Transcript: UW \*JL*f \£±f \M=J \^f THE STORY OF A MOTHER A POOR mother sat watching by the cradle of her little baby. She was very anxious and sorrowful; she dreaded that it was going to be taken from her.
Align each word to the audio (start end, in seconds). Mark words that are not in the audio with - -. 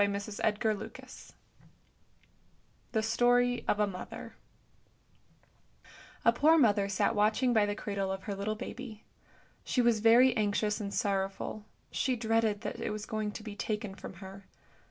UW 0.01 0.05
\*JL*f 0.05 0.57
\£±f 0.57 0.81
\M=J 0.81 1.01
\^f 1.03 1.31
THE 2.91 3.03
STORY 3.03 3.63
OF 3.67 3.79
A 3.79 3.85
MOTHER 3.85 4.33
A 6.25 6.33
POOR 6.33 6.57
mother 6.57 6.89
sat 6.89 7.13
watching 7.13 7.53
by 7.53 7.67
the 7.67 7.75
cradle 7.75 8.11
of 8.11 8.23
her 8.23 8.33
little 8.33 8.55
baby. 8.55 9.03
She 9.63 9.79
was 9.83 9.99
very 9.99 10.35
anxious 10.35 10.81
and 10.81 10.91
sorrowful; 10.91 11.65
she 11.91 12.15
dreaded 12.15 12.61
that 12.61 12.79
it 12.79 12.89
was 12.89 13.05
going 13.05 13.31
to 13.33 13.43
be 13.43 13.55
taken 13.55 13.93
from 13.93 14.13
her. 14.25 14.47